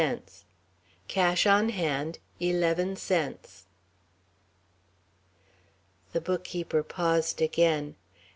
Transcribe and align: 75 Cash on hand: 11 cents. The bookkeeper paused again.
75 0.01 0.45
Cash 1.07 1.45
on 1.45 1.69
hand: 1.69 2.17
11 2.39 2.95
cents. 2.95 3.65
The 6.11 6.19
bookkeeper 6.21 6.81
paused 6.81 7.39
again. 7.39 7.95